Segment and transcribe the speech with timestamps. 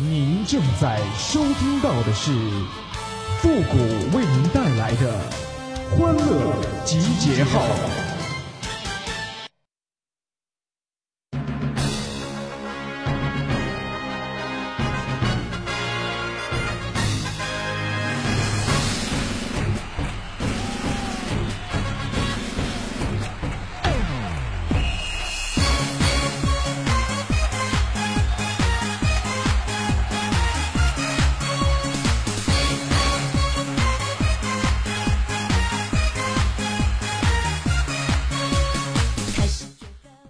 [0.00, 2.30] 您正在收听到的是
[3.40, 5.18] 复古为您带来的
[5.90, 8.07] 欢乐集结号。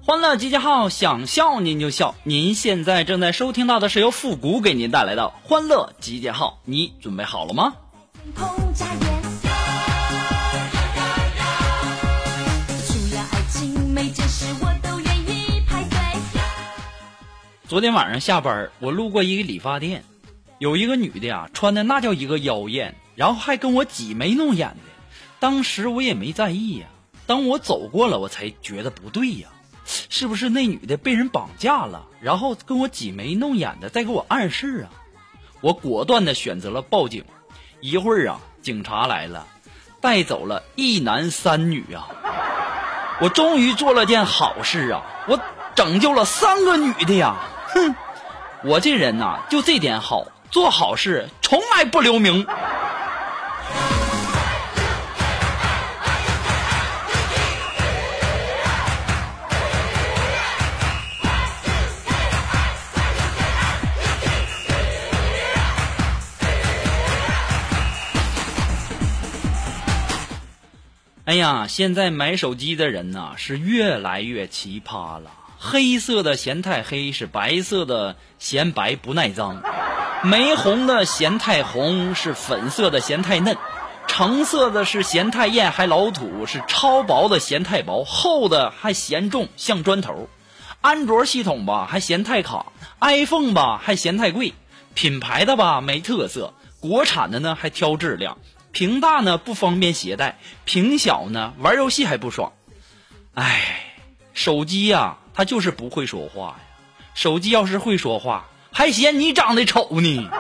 [0.09, 2.15] 欢乐集结号，想笑您就笑。
[2.23, 7.75] 您现在正在收听到的是由复古给您带来的欢乐集结号，你准备好了吗？
[17.69, 20.05] 昨天晚上下班，我路过一个理发店，
[20.59, 25.13] 有一个女的呀，穿的那叫一个妖艳，然后还跟我挤眉弄眼的。
[25.39, 26.87] 当时我也没在意呀，
[27.27, 29.49] 当我走过了，我才觉得不对呀，
[29.89, 34.91] 是不是那女的被人绑架了，然后跟我挤眉弄眼的，在给我暗示啊？
[35.61, 37.25] 我果断的选择了报警。
[37.81, 39.47] 一会儿啊，警察来了，
[40.01, 42.09] 带走了一男三女啊。
[43.21, 45.03] 我终于做了件好事啊！
[45.27, 45.41] 我
[45.75, 47.37] 拯救了三个女的呀！
[47.69, 47.95] 哼，
[48.65, 52.47] 我这人呐、就这点好，做好事从来不留名。
[71.29, 75.31] 哎呀，现在买手机的人呐、是越来越奇葩了。
[75.59, 79.61] 黑色的嫌太黑，是白色的嫌白不耐脏；
[80.25, 83.57] 玫红的嫌太红，是粉色的嫌太嫩；
[84.07, 90.31] 橙色的是嫌太艳还老土，是超薄的嫌太薄，厚的还嫌重像砖头。
[90.81, 94.55] 安卓系统吧还嫌太卡，iPhone 吧还嫌太贵，
[94.95, 98.39] 品牌的吧没特色，国产的呢还挑质量，
[98.73, 102.53] 屏大呢不方便携带，屏小呢玩游戏还不爽。
[103.35, 103.97] 哎，
[104.35, 106.57] 手机呀、它就是不会说话呀。
[107.15, 110.31] 手机要是会说话，还嫌你长得丑呢。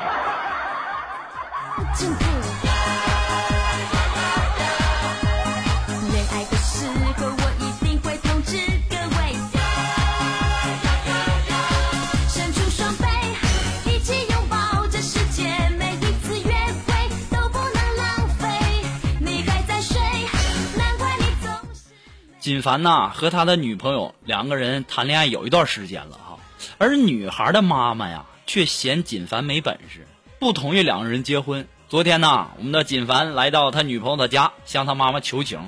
[22.48, 26.38] 锦凡呐和他的女朋友两个人谈恋爱有一段时间了哈，
[26.78, 30.06] 而女孩的妈妈呀却嫌锦凡没本事，
[30.38, 31.69] 不同意两个人结婚。
[31.91, 35.60] 昨天呐，我们的锦凡来到他女朋友的家，向他妈妈求情。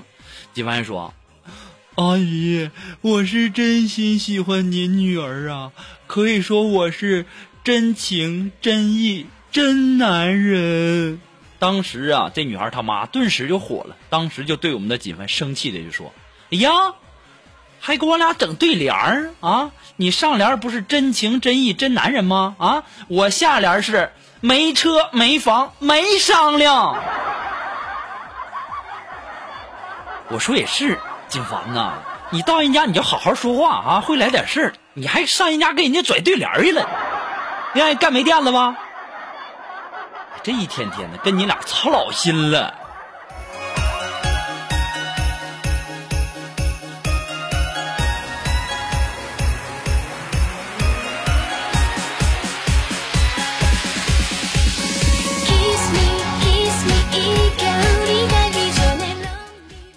[0.54, 1.12] 锦凡说
[1.96, 2.70] ：“阿姨，
[3.02, 5.72] 我是真心喜欢您女儿啊，
[6.06, 7.26] 可以说我是
[7.62, 11.20] 真情真意真男人。”
[11.60, 16.10] 当时啊，这女孩他妈顿时就火了，当时就对我们的锦凡生气的就说
[16.52, 16.94] ：“哎呀，
[17.80, 19.70] 还给我俩整对联儿啊！
[19.96, 22.56] 你上联不是真情真意真男人吗？
[22.58, 26.96] 啊，我下联是没车没房没商量。
[30.28, 31.92] 我说也是，金凡呐，
[32.30, 36.88] 你到人家你就好好说话啊，会来点事儿，你还上人家给人家拽对联儿去了，
[37.74, 38.76] 你看干没电了吧？
[40.42, 42.74] 这一天天的跟你俩操老心了。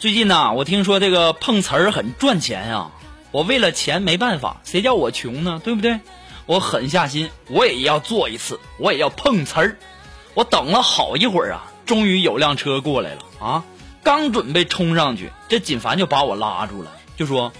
[0.03, 2.91] 最近呐、我听说这个碰瓷儿很赚钱啊。
[3.31, 5.61] 我为了钱没办法，谁叫我穷呢？
[5.63, 6.01] 对不对？
[6.45, 9.77] 我狠下心，我也要做一次，我也要碰瓷儿。
[10.33, 13.63] 我等了好一会儿啊，终于有辆车过来了啊！
[14.03, 17.53] 刚准备冲上去，这锦凡就把我拉住了，就说：“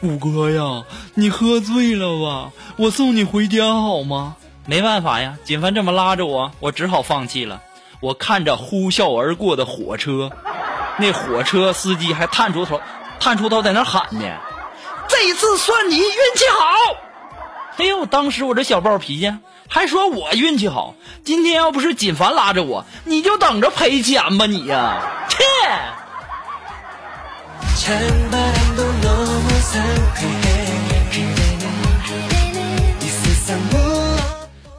[0.00, 0.84] 五哥呀，
[1.14, 2.52] 你喝醉了吧？
[2.76, 4.36] 我送你回家好吗？”
[4.66, 7.60] 没办法呀，锦凡这么拉着我，我只好放弃了。
[8.00, 10.30] 我看着呼啸而过的火车，
[10.98, 12.80] 那火车司机还探出头，
[13.20, 14.26] 探出头在那喊呢
[15.08, 16.96] ：“这一次算你运气好。”
[17.78, 19.32] 哎呦，当时我这小暴脾气，
[19.68, 20.96] 还说我运气好。
[21.24, 25.44] 今天要不是锦凡拉着我，你就等着赔钱吧你呀、切。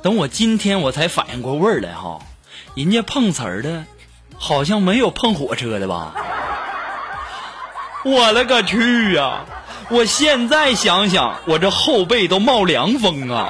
[0.02, 2.20] 等我今天我才反应过味儿来哈，
[2.76, 3.86] 人家碰瓷儿的
[4.40, 6.14] 好像没有碰火车的吧？
[8.06, 9.42] 我勒个去呀、
[9.90, 13.50] 我现在想想，我这后背都冒凉风啊！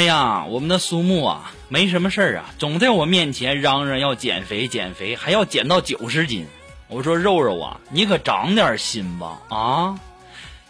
[0.00, 6.46] 哎呀，我们的苏木啊，没什么事儿啊，总在我面前嚷嚷要减肥减肥，还要减到九十斤。
[6.88, 9.94] 我说肉肉啊，你可长点心吧啊！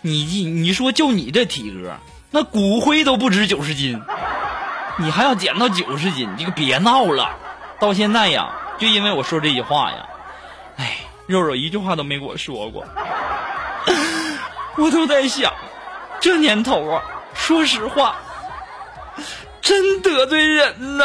[0.01, 1.95] 你你说就你这体格，
[2.33, 4.03] 那骨灰都不止九十斤，
[4.99, 7.39] 你还要减到九十斤，你可别闹了。
[7.79, 8.51] 到现在呀，
[8.81, 10.09] 就因为我说这句话呀，
[10.77, 10.97] 哎，
[11.29, 12.85] 肉肉一句话都没给我说过，
[14.77, 15.53] 我都在想，
[16.21, 17.01] 这年头啊，
[17.33, 18.17] 说实话。
[19.61, 21.05] 真得罪人呐！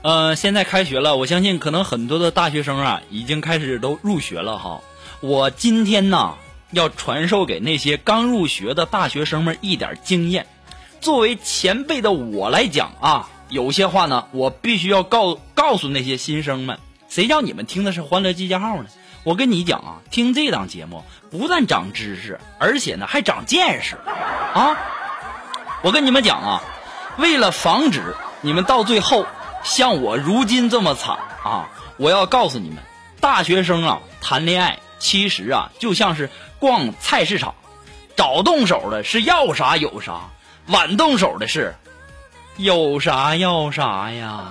[0.00, 4.80] 呃，现在开学了，我相信可能很多的大学生啊，已经开始都入学了哈。
[5.20, 6.36] 我今天呢，
[6.70, 10.46] 要传授给那些刚入学的大学生们一点经验。
[11.00, 16.78] 作为前辈的我来讲啊，有些话呢，我必须要告告诉那些新生们。
[17.08, 18.86] 谁叫你们听的是《欢乐集结号》呢？
[19.24, 23.96] 我跟你讲啊，听这档节目不但长知识，而且呢还长见识
[24.54, 24.76] 啊！
[25.82, 26.62] 我跟你们讲啊，
[27.18, 29.26] 为了防止你们到最后
[29.64, 31.68] 像我如今这么惨啊，
[31.98, 32.78] 我要告诉你们，
[33.20, 37.54] 大学生啊谈恋爱其实啊就像是逛菜市场，
[38.16, 40.30] 早动手的是要啥有啥，
[40.66, 41.74] 晚动手的是
[42.56, 44.44] 有啥要啥呀。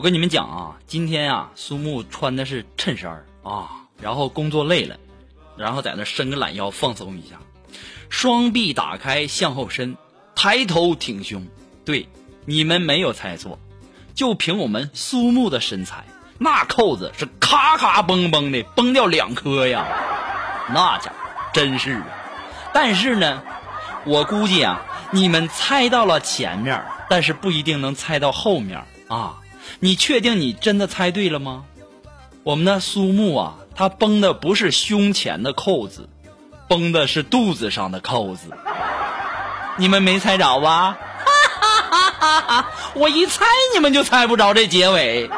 [0.00, 3.68] 我跟你们讲啊，今天啊，苏木穿的是衬衫儿啊，
[4.00, 4.96] 然后工作累了，
[5.58, 7.36] 然后在那伸个懒腰放松一下，
[8.08, 9.98] 双臂打开向后伸，
[10.34, 11.46] 抬头挺胸。
[11.84, 12.08] 对，
[12.46, 13.58] 你们没有猜错，
[14.14, 16.06] 就凭我们苏木的身材，
[16.38, 19.86] 那扣子是咔咔嘣嘣的崩掉两颗呀，
[20.72, 21.16] 那家伙
[21.52, 22.06] 真是啊。
[22.72, 23.42] 但是呢，
[24.06, 24.80] 我估计啊，
[25.10, 29.36] 你们猜到了前面，但是不一定能猜到后面啊。
[29.78, 31.64] 你确定你真的猜对了吗？
[32.42, 36.08] 我们的苏木啊，他崩的不是胸前的扣子，
[36.68, 38.48] 崩的是肚子上的扣子。
[39.76, 40.98] 你们没猜着吧？
[41.24, 42.70] 哈哈哈哈哈！
[42.94, 43.44] 我一猜
[43.74, 45.30] 你们就猜不着这结尾。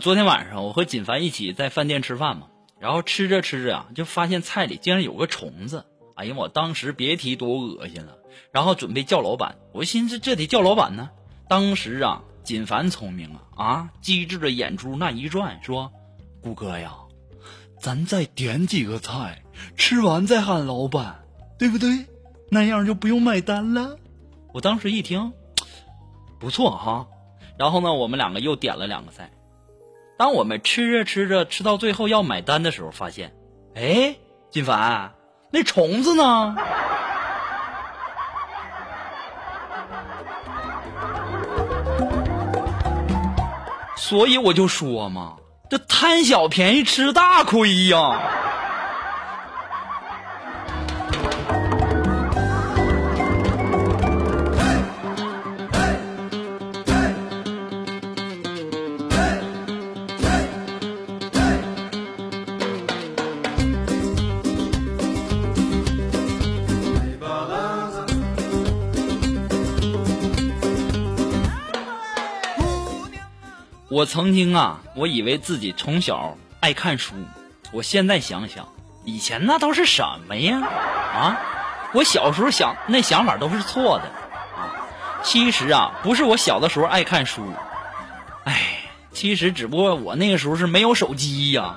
[0.00, 2.48] 昨天晚上我和锦凡一起在饭店吃饭嘛，
[2.80, 5.86] 然后吃着吃着啊，就发现菜里竟然有个虫子。
[6.14, 8.18] 哎呀，我当时别提多恶心了。
[8.52, 11.10] 然后准备叫老板，我寻思这得叫老板呢。
[11.48, 15.92] 当时啊，锦凡聪明啊啊，机智的眼珠那一转，说
[16.42, 16.94] ：“顾哥呀，
[17.80, 19.42] 咱再点几个菜，
[19.76, 21.24] 吃完再喊老板，
[21.58, 22.06] 对不对？
[22.50, 23.96] 那样就不用买单了。”
[24.52, 25.32] 我当时一听，
[26.38, 27.06] 不错哈。
[27.58, 29.30] 然后呢，我们两个又点了两个菜。
[30.16, 33.32] 当我们吃着吃着吃到最后要买单的时候，发现，
[33.74, 34.14] 哎，
[34.50, 35.12] 金凡，
[35.50, 36.56] 那虫子呢？
[43.96, 45.36] 所以我就说嘛，
[45.70, 48.20] 这贪小便宜吃大亏呀。
[73.92, 77.12] 我曾经啊，我以为自己从小爱看书，
[77.72, 78.66] 我现在想想，
[79.04, 80.62] 以前那都是什么呀？
[80.62, 81.36] 啊，
[81.92, 84.04] 我小时候想那想法都是错的。
[85.22, 87.46] 其实啊，不是我小的时候爱看书，
[88.44, 88.78] 哎，
[89.12, 91.74] 其实只不过我那个时候是没有手机呀。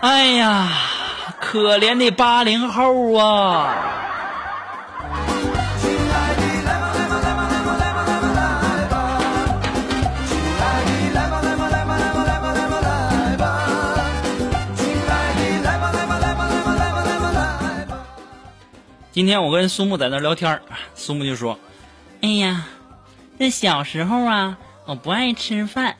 [0.00, 0.66] 哎呀，
[1.42, 3.74] 可怜的八零后啊！
[19.20, 20.62] 今天我跟苏木在那聊天儿
[20.94, 21.58] 苏木就说
[22.24, 22.64] ：“哎呀，
[23.38, 25.96] 这小时候啊，我不爱吃饭，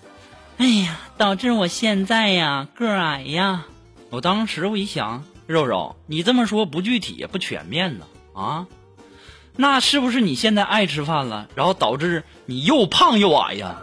[0.57, 3.67] 哎呀，导致我现在呀个矮呀。”
[4.09, 8.67] 我当时我一想，肉肉，你这么说不具体也不全面呢啊？
[9.55, 13.77] 那是不是你现在爱吃饭了，然后导致你又胖又矮呀？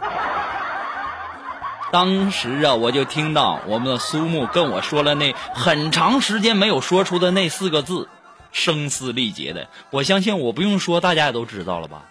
[1.92, 8.08] 当时啊，我就听到我们的苏木跟我说了那很长时间没有说出的那四个字，
[8.52, 9.68] 声嘶力竭的。
[9.90, 12.02] 我相信我不用说，大家也都知道了吧？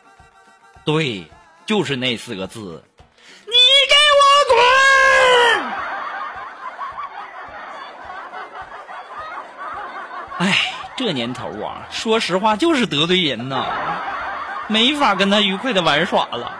[0.86, 1.26] 对，
[1.66, 2.84] 就是那四个字：
[3.46, 3.54] 你
[3.90, 4.56] 给我
[10.40, 10.48] 滚！
[10.48, 13.66] 哎，这年头啊，说实话就是得罪人呐，
[14.68, 16.54] 没法跟他愉快的玩耍了。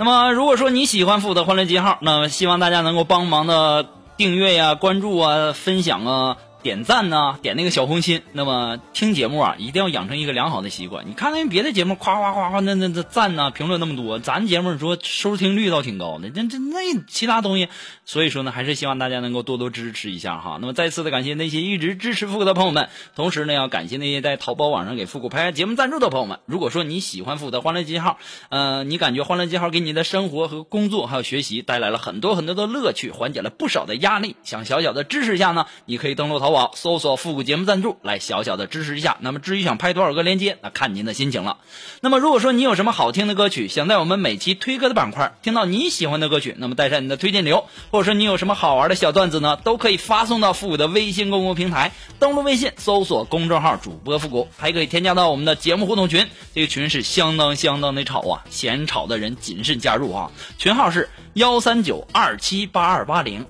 [0.00, 8.22] 那么，如果说你喜欢复古的欢乐记号，那么希望大家能够帮忙的订阅呀、关注啊、分享啊、点赞呐、点那个小红心。
[8.32, 11.06] 那么听节目啊，一定要养成一个良好的习惯。
[11.06, 17.68] 你看那别的节目，夸夸夸夸，那那那赞呐、评论那么多，咱节目说收听率倒挺高的，那这那其他东西，
[18.10, 20.58] 所以说呢，还是希望大家能够多多支持一下哈。
[20.60, 26.40] 那么再次的感谢那些一直支持复古的朋友们，同时呢，要感谢那些在淘宝网上给复古拍节目赞助的朋友们。
[26.44, 39.18] 如果说你喜欢复古的欢乐记号，呃，你感觉欢乐记号给你的生活和工作还有学习带来了很多很多的乐趣，缓解了不少的压力，想小小的支持一下呢，你可以登录淘宝搜索复古节目赞助来小小的支持一下。
[39.20, 41.58] 那么至于想拍多少个链接，那看您的心情了。
[42.00, 63.44] 那么如果说你有什么好听的歌曲，想在我们每期推歌的板块听到你喜欢的歌曲，那么带上你的推荐流，或果说你有什么好玩的小段子呢，都可以发送到复古的微信公共平台，登录微信搜索公众号主播复古，还可以添加到我们的节目互动群，这个群是相当相当的吵啊，嫌吵的人谨慎加入啊，群号是幺三九二七八二八零。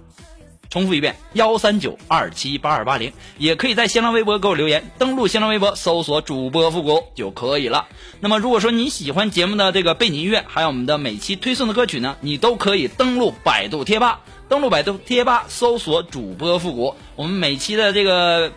[0.69, 7.89] 重复一遍，幺三九二七八二八零，也可以在新浪微博给我留言，登录新浪微博搜索主播复古就可以了。
[8.21, 18.51] 那么如果说你喜欢节目的这个背景音乐，还有我们的每期推送的歌曲呢，你都可以登录百度贴吧，登录百度贴吧搜索主播复古，我们每期的这个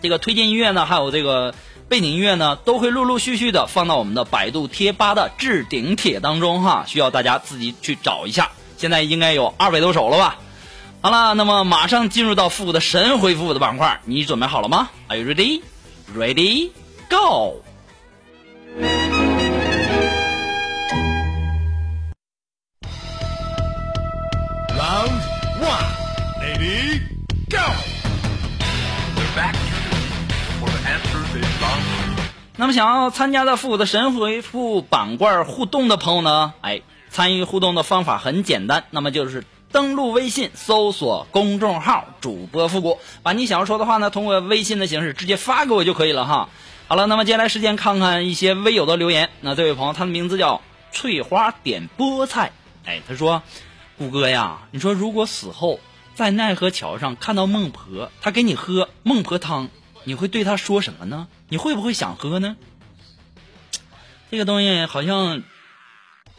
[0.00, 1.52] 这个推荐音乐呢，还有这个
[1.88, 8.52] 背景音乐呢，都会陆陆续续的放到我们的百度贴吧的置顶帖当中哈，需要大家自己去找一下。
[8.76, 10.38] 现在应该有二百多首了吧？
[11.00, 15.62] 好了，那么马上进入到复古的神回复的板块，你准备好了吗？Are you ready?
[16.16, 16.70] Ready?
[17.10, 17.64] Go!
[27.50, 27.58] Go
[32.56, 46.48] 那么想要参加到复古的神回复板块互动的朋友呢，哎，参与互动的方法很简单，那么就是登录微信搜索公众号主播复古，把你想要说的话呢，通过微信的形式直接发给我就可以了哈。
[46.86, 49.28] 好了，那么接下来时间看看一些微友的留言。
[49.40, 52.52] 那这位朋友他的名字叫翠花点菠菜，
[52.86, 53.42] 哎，他说，
[53.98, 55.80] 谷哥呀，你说如果死后
[56.14, 59.68] 在奈何桥上看到孟婆，她给你喝孟婆汤，
[60.04, 61.26] 你会对她说什么呢？
[61.48, 62.56] 你会不会想喝呢？
[64.30, 65.42] 这个东西好像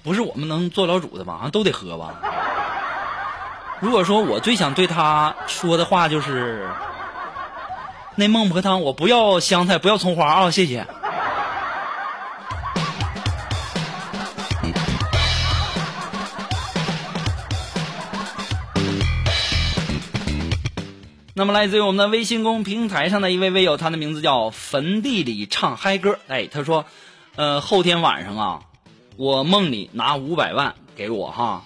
[0.02, 1.34] 不是我们能做老主的吧？
[1.34, 2.22] 好像都得喝吧。
[3.82, 6.70] 如果说我最想对她说的话就是，
[8.16, 10.88] 那孟婆汤我不要香菜，不要葱花啊，谢谢。
[21.38, 26.18] 那么来自于我们的微信公平台上的一位微友，他的名字叫坟地里唱嗨歌。
[26.30, 26.86] 哎，他说，
[27.36, 28.62] 呃，后天晚上啊，
[29.18, 31.64] 我梦里拿五百万给我哈，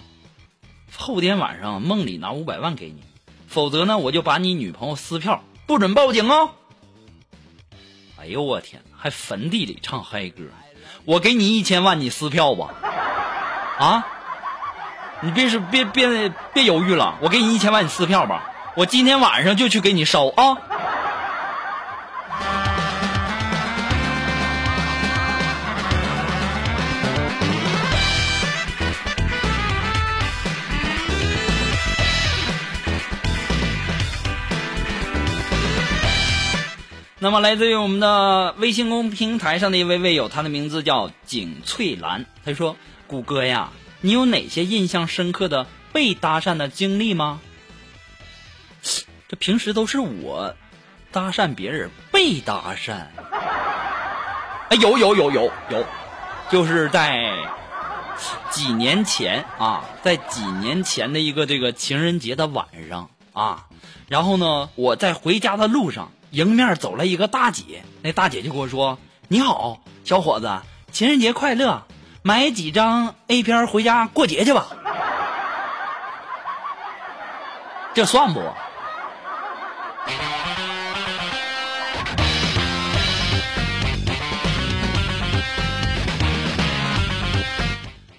[0.96, 3.04] 后天晚上梦里拿五百万给你，
[3.46, 6.50] 否则呢我就把你女朋友撕票，不准报警哦。
[8.18, 10.42] 哎呦我天，还坟地里唱嗨歌，
[11.04, 12.74] 我给你一千万，你撕票吧？
[13.78, 14.04] 啊？
[15.20, 18.52] 你别是别别别犹豫了，我给你一千万，你撕票吧。
[18.76, 20.56] 我今天晚上就去给你烧啊。
[37.22, 42.24] 那么来自于我们的微信公众平台上的一位位友他的名字叫景翠兰。
[42.44, 47.40] 他说谷歌呀你有哪些印象深刻的被搭讪的经历吗？
[49.30, 50.52] 这平时都是我
[51.12, 52.94] 搭讪别人，被搭讪。
[54.70, 55.86] 哎，有有有有有，
[56.50, 57.30] 就是在
[58.50, 63.66] 几年前啊，在几年前的一个这个情人节的晚上啊，
[64.08, 68.98] 然后呢，我在回家的路上，迎面走来一个大姐，那大姐就跟我说
[69.30, 70.58] ：“你好，小伙子，
[70.90, 71.84] 情人节快乐，
[72.22, 74.66] 买几张 A 片回家过节去吧。
[77.94, 78.42] ”这算不？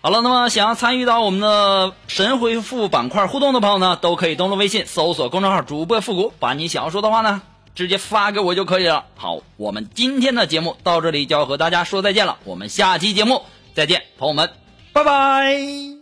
[0.03, 7.43] 好了，那么想要参与到我们的神回复板块互动的朋友呢，都可以登录微信搜索公众号“主播复古”，把你想要说的话呢，
[7.75, 9.05] 直接发给我就可以了。
[9.15, 13.43] 好，我们今天的节目到这里就要和大家说再见了，我们下期节目
[13.75, 14.49] 再见，朋友们，
[14.91, 16.00] 拜拜。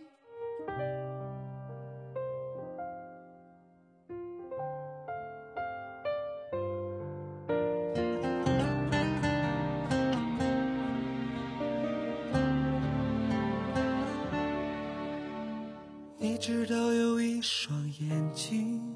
[16.40, 18.96] 知道有一双眼睛，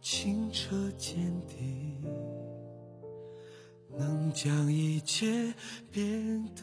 [0.00, 1.96] 清澈见底，
[3.96, 5.54] 能将一切
[5.92, 6.62] 变得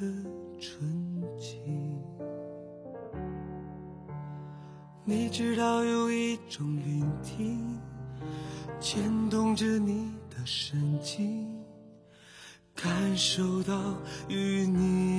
[0.60, 1.98] 纯净。
[5.06, 7.80] 你知道有一种聆听，
[8.82, 11.50] 牵动着你的神经，
[12.76, 13.96] 感受到
[14.28, 15.19] 与你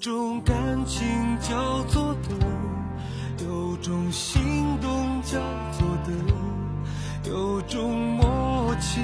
[0.00, 1.06] 种感情
[1.40, 2.32] 叫做懂，
[3.46, 4.40] 有种心
[4.80, 5.38] 动叫
[5.72, 9.02] 做等，有种默契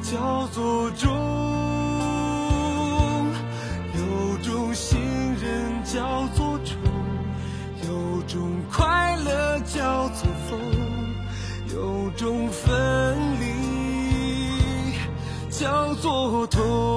[0.00, 1.10] 叫做中，
[3.92, 4.98] 有种信
[5.42, 6.78] 任叫做宠，
[7.86, 10.58] 有种快乐叫做疯，
[11.74, 13.44] 有种分离
[15.50, 16.95] 叫做痛。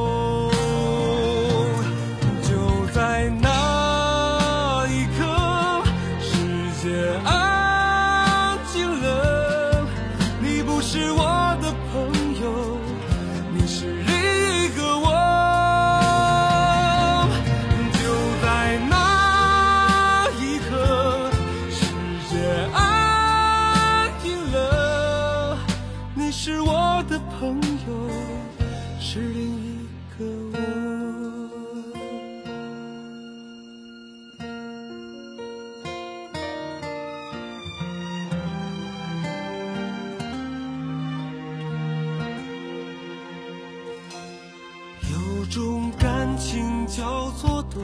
[45.49, 47.81] 种感情叫做懂，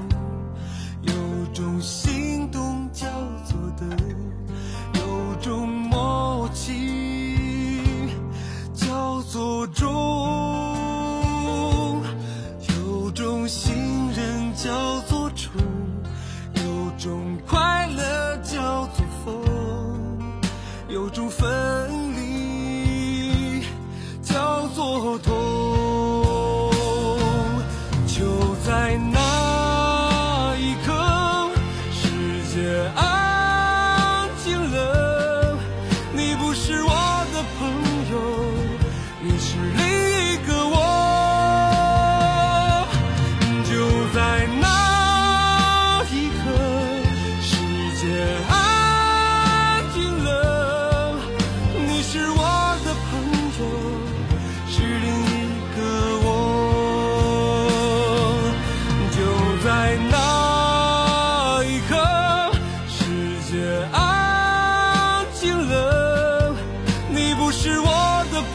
[1.02, 1.14] 有
[1.52, 3.08] 种心动叫
[3.44, 3.90] 做等，
[4.94, 5.85] 有种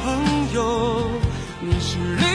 [0.03, 1.09] 朋友，
[1.61, 2.30] 你是。